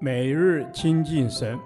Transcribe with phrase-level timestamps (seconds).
[0.00, 1.58] 每日亲近神，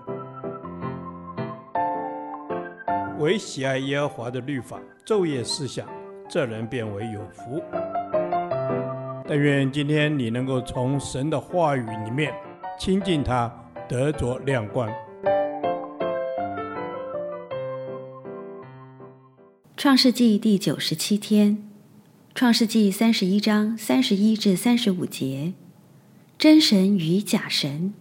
[3.18, 5.88] 唯喜爱耶和华的律法，昼夜思想，
[6.28, 7.62] 这人便为有福。
[9.26, 12.32] 但愿今天你能够从神的话语里面
[12.78, 13.52] 亲近他，
[13.88, 14.88] 得着亮光。
[19.76, 21.62] 创世纪第九十七天，
[22.34, 25.52] 创世纪三十一章三十一至三十五节，
[26.38, 27.92] 真神与假神。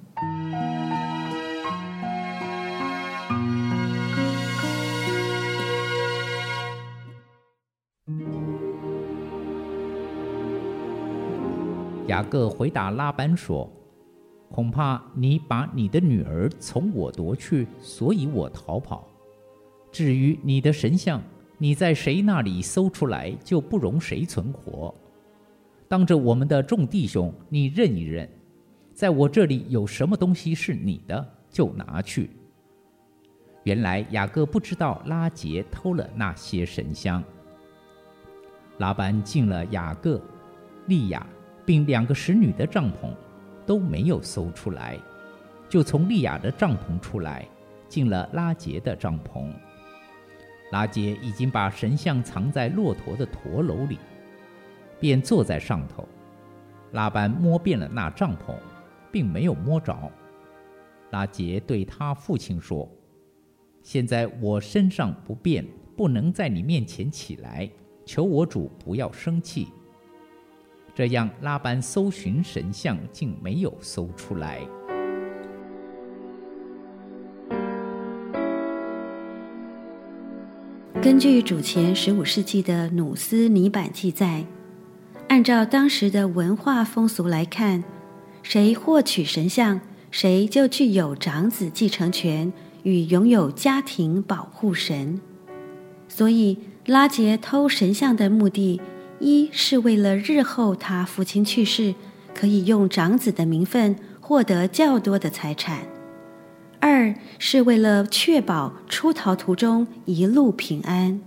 [12.06, 13.68] 雅各回答拉班说
[14.54, 19.08] ：“恐怕你把你的女儿从我夺去，所以我逃跑。
[19.92, 21.20] 至于你的神像，
[21.58, 24.94] 你在谁那里搜出来，就不容谁存活。
[25.88, 28.30] 当着我们的众弟兄，你认一认，
[28.94, 32.30] 在我这里有什么东西是你的，就拿去。”
[33.64, 37.24] 原来雅各不知道拉杰偷了那些神像。
[38.78, 40.22] 拉班进了雅各、
[40.88, 41.26] 利亚。
[41.66, 43.14] 并两个使女的帐篷
[43.66, 44.98] 都没有搜出来，
[45.68, 47.46] 就从利亚的帐篷出来，
[47.90, 49.52] 进了拉杰的帐篷。
[50.72, 54.00] 拉杰已经把神像藏在骆驼的驼楼里，
[55.00, 56.08] 便坐在上头。
[56.92, 58.56] 拉班摸遍了那帐篷，
[59.12, 59.96] 并没有摸着。
[61.12, 62.90] 拉杰对他父亲说
[63.84, 67.70] ：“现在我身上不便，不能在你面前起来，
[68.06, 69.68] 求我主不要生气。”
[70.96, 74.62] 这样，拉班搜寻神像，竟没有搜出来。
[81.00, 84.44] 根据主前十五世纪的努斯泥版记载，
[85.38, 87.84] 按照当时的文化风俗来看，
[88.42, 89.80] 谁获取神像，
[90.10, 95.22] 谁就具有长子继承权与拥有家庭保护神。
[96.10, 96.58] 所以，
[96.88, 98.82] 拉杰偷神像的目的。
[99.20, 101.94] 一是为了日后他父亲去世，
[102.34, 105.82] 可以用长子的名分获得较多的财产；
[106.80, 111.22] 二是为了确保出逃途中一路平安。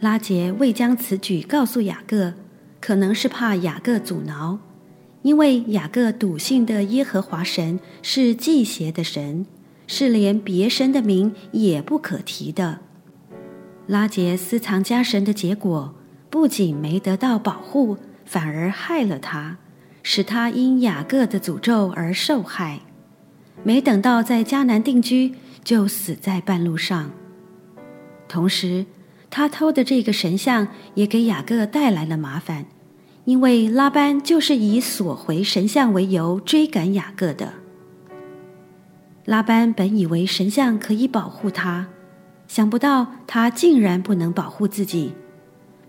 [0.00, 2.32] 拉杰未将此举告诉雅各，
[2.90, 4.58] 可能是怕雅各阻挠，
[5.22, 9.46] 因为雅各笃信的耶和华神是忌邪的神，
[9.86, 12.80] 是连别神的名也不可提的。
[13.86, 15.94] 拉结私藏家神的结果。
[16.30, 19.58] 不仅没得到保护，反而害了他，
[20.02, 22.80] 使他因雅各的诅咒而受害。
[23.62, 27.12] 没等到在迦南定居，就死在半路上。
[28.26, 28.86] 同时，
[29.30, 32.66] 他偷的这个神像也给雅各带来了麻烦，
[33.30, 37.52] 因为拉班就是以索回神像为由追赶雅各的。
[39.24, 41.86] 拉班本以为神像可以保护他，
[42.48, 45.12] 想不到他竟然不能保护自己。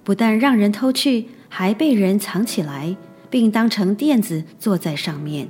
[0.04, 2.96] 不但让人偷去，还被人藏起来，
[3.32, 5.50] 并当成垫子坐在上面。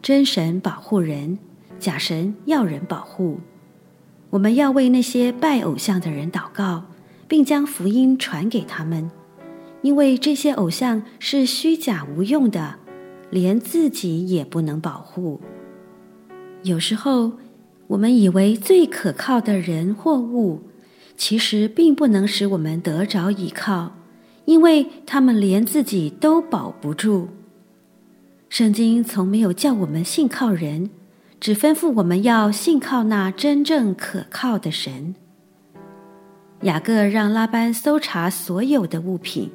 [0.00, 1.40] 真神保护人，
[1.80, 3.40] 假神要人保护。
[4.30, 6.84] 我们要为那些拜偶像的人祷告，
[7.26, 9.10] 并将福音传给他们，
[9.82, 12.76] 因为这些偶像是虚假无用的，
[13.30, 15.40] 连自己也不能保护。
[16.62, 17.32] 有时候，
[17.88, 20.62] 我们以为最可靠的人或物。
[21.14, 23.92] 其实并不能使我们得着依靠，
[24.46, 27.28] 因为他们连自己都保不住。
[28.48, 30.90] 圣经从没有叫我们信靠人，
[31.38, 35.14] 只吩咐我们要信靠那真正可靠的神。
[36.62, 39.50] 雅各让拉班搜查所有的物品，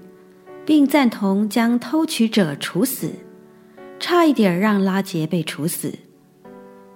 [0.67, 3.09] 并赞同将偷取者处死，
[4.01, 5.93] 差一点让拉杰被处死，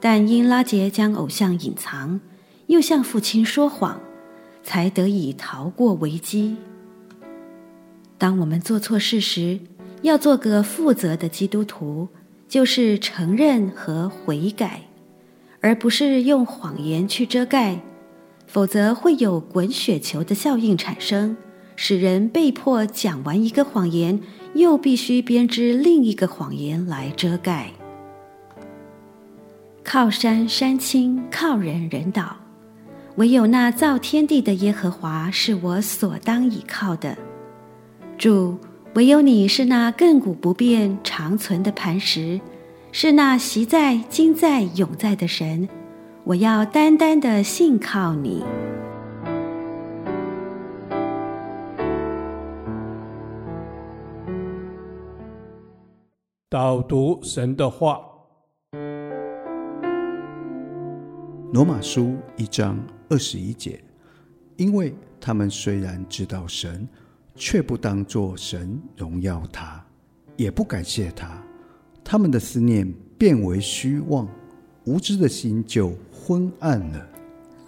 [0.02, 2.20] 但因拉杰将偶像隐藏，
[2.68, 3.98] 又向父亲说谎。
[4.64, 6.56] 才得以逃过危机。
[8.20, 9.60] 当我们做错事时，
[10.04, 12.08] 要做个负责的基督徒，
[12.48, 14.82] 就是承认和悔改，
[15.60, 17.82] 而不是用谎言去遮盖，
[18.46, 21.36] 否则会有滚雪球的效应产生，
[21.84, 24.20] 使人被迫讲完一个谎言，
[24.54, 27.72] 又必须编织另一个谎言来遮盖。
[29.84, 32.38] 靠山山倾，靠人人倒。
[33.16, 37.18] 唯有那造天地的耶和华是我所当倚靠的，
[38.16, 38.60] 主，
[38.94, 42.40] 唯有你是那亘古不变、长存的磐石，
[42.92, 45.68] 是那昔在、今在、永在的神。
[46.26, 48.44] 我要单单的信靠你。
[56.52, 58.02] 导读神的话，
[61.54, 62.78] 罗马书一章
[63.08, 63.82] 二十一节，
[64.58, 66.86] 因为他们虽然知道神，
[67.36, 69.82] 却不当作神荣耀他，
[70.36, 71.42] 也不感谢他，
[72.04, 72.86] 他们的思念
[73.18, 74.28] 变为虚妄，
[74.84, 77.08] 无知的心就昏暗了。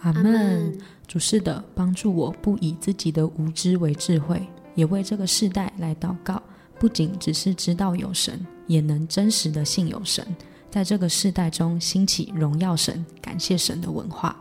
[0.02, 0.78] 阿门。
[1.08, 4.46] 主是的，帮助我不以自己的无知为智慧，
[4.76, 6.44] 也为这个世代来祷告。
[6.78, 10.26] 不仅只是知道有神，也能真实的信有神，
[10.70, 14.36] 在这个世代中兴起荣耀神、感谢神的文化。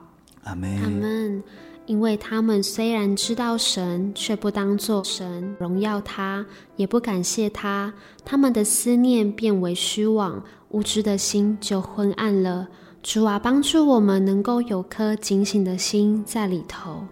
[0.45, 0.83] 阿门。
[0.83, 1.43] 阿门。
[1.87, 6.47] 因为他们虽然知道神，却不当作神荣耀他，
[6.77, 7.93] 也不感谢他，
[8.25, 12.69] 他们的思念变为虚妄，无知的心就昏暗了。
[13.03, 17.05] 主啊，帮助我们能够有颗警醒的心在里头。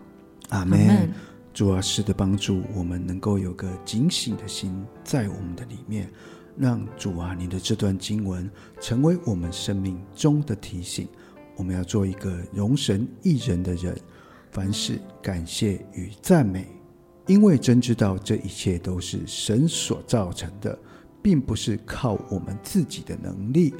[0.50, 1.12] 阿门。
[1.52, 4.72] 主啊，是的，帮助我们能够有个警醒的心
[5.02, 6.08] 在我们的里面，
[6.60, 8.48] 让主啊，你的这段经文
[8.82, 11.08] 成为我们生命中的提醒。
[11.56, 13.98] 我们要做一个容神一人的人。
[14.50, 16.66] 凡事感谢与赞美，
[17.26, 20.78] 因为真知道这一切都是神所造成的，
[21.22, 23.74] 并不是靠我们自己的能力。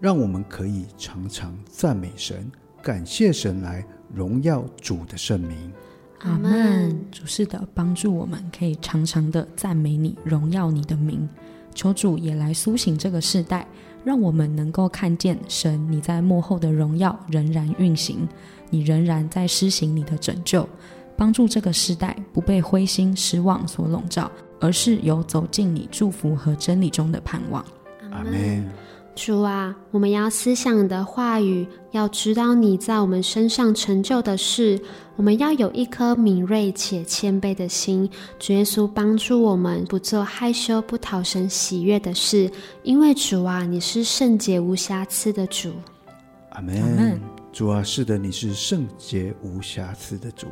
[0.00, 2.50] 让我们可以常常赞美神、
[2.82, 5.72] 感谢神，来荣耀主的圣名。
[6.20, 6.98] 阿门。
[7.12, 11.28] 主是的，帮助我们可以常常的赞美你、荣耀你的名。
[11.76, 13.68] 求主也来苏醒这个世代，
[14.02, 18.26] 让我们能够看见神你在幕后的荣耀仍然运行。
[18.70, 20.68] 你仍然在施行你的拯救，
[21.16, 24.28] 帮助这个世代不被灰心失望所笼罩，
[24.58, 27.64] 而是有走进你祝福和真理中的盼望。
[28.10, 28.68] 阿门。
[29.16, 34.78] 主啊，我们要思想你的话语，要知道你在我们身上成就的事。
[35.16, 38.08] 我们要有一颗敏锐且谦卑的心。
[38.38, 42.50] 主耶稣帮助我们不做害羞、不讨神喜悦的事，
[42.82, 45.72] 因为主啊，你是圣洁无瑕疵的主。
[46.50, 46.82] 阿门。
[46.82, 47.20] 阿门。
[47.50, 50.46] 主啊，是的，你是圣洁无瑕疵的主。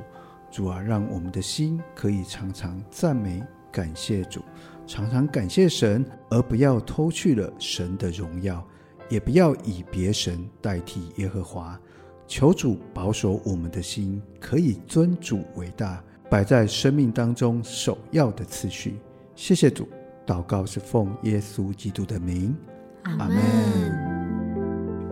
[0.50, 4.40] 主啊，让我们的心可以常常赞美、感谢主，
[4.86, 8.66] 常常感谢神，而不要偷去了神的荣耀，
[9.08, 11.78] 也不要以别神代替耶和华。
[12.26, 18.96] 求主保守我们的心，可以尊主为大，摆在生命当中首要的次序。
[19.34, 19.88] 谢谢主，
[20.26, 22.56] 祷告是奉耶稣基督的名，
[23.04, 23.36] 阿门。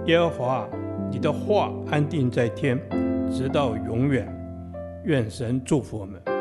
[0.06, 0.68] 耶和华。
[1.10, 2.80] 你的话安定在天，
[3.30, 4.26] 直到永远。
[5.04, 6.31] 愿神祝福我们。